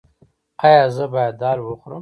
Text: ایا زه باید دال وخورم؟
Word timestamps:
ایا 0.65 0.83
زه 0.95 1.05
باید 1.13 1.35
دال 1.41 1.59
وخورم؟ 1.61 1.89